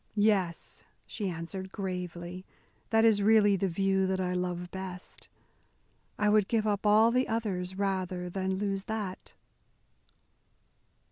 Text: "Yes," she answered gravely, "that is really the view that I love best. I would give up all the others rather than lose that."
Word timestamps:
"Yes," 0.15 0.83
she 1.05 1.29
answered 1.29 1.71
gravely, 1.71 2.43
"that 2.89 3.05
is 3.05 3.21
really 3.21 3.55
the 3.55 3.67
view 3.67 4.07
that 4.07 4.19
I 4.19 4.33
love 4.33 4.71
best. 4.71 5.29
I 6.17 6.27
would 6.27 6.47
give 6.47 6.65
up 6.65 6.87
all 6.87 7.11
the 7.11 7.27
others 7.27 7.77
rather 7.77 8.27
than 8.27 8.55
lose 8.55 8.85
that." 8.85 9.33